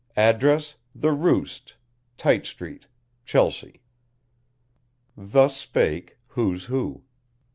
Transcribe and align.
Address 0.17 0.77
The 0.95 1.11
Roost, 1.11 1.75
Tite 2.17 2.47
Street, 2.47 2.87
Chelsea. 3.23 3.83
Thus 5.15 5.55
spake, 5.55 6.17
"Who's 6.29 6.65
Who." 6.65 7.03